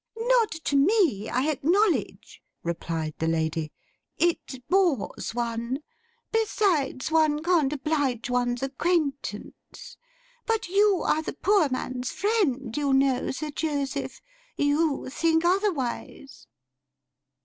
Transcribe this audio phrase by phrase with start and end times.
[0.17, 3.71] 'Not to me, I acknowledge,' replied the lady.
[4.17, 5.83] 'It bores one.
[6.31, 9.97] Besides, one can't oblige one's acquaintance.
[10.47, 14.21] But you are the Poor Man's Friend, you know, Sir Joseph.
[14.57, 16.47] You think otherwise.